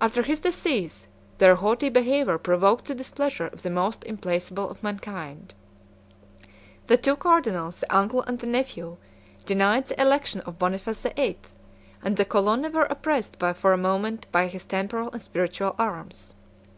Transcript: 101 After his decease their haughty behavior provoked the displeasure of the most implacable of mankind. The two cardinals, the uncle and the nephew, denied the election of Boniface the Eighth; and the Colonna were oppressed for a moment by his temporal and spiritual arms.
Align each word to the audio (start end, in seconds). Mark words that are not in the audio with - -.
101 0.00 0.06
After 0.06 0.22
his 0.24 0.40
decease 0.40 1.06
their 1.38 1.54
haughty 1.54 1.88
behavior 1.88 2.36
provoked 2.36 2.84
the 2.84 2.94
displeasure 2.94 3.46
of 3.46 3.62
the 3.62 3.70
most 3.70 4.04
implacable 4.04 4.68
of 4.68 4.82
mankind. 4.82 5.54
The 6.86 6.98
two 6.98 7.16
cardinals, 7.16 7.76
the 7.80 7.96
uncle 7.96 8.20
and 8.20 8.38
the 8.38 8.46
nephew, 8.46 8.98
denied 9.46 9.86
the 9.86 9.98
election 9.98 10.42
of 10.42 10.58
Boniface 10.58 11.00
the 11.00 11.18
Eighth; 11.18 11.50
and 12.02 12.14
the 12.18 12.26
Colonna 12.26 12.68
were 12.68 12.84
oppressed 12.84 13.38
for 13.56 13.72
a 13.72 13.78
moment 13.78 14.26
by 14.30 14.48
his 14.48 14.66
temporal 14.66 15.10
and 15.12 15.22
spiritual 15.22 15.74
arms. 15.78 16.34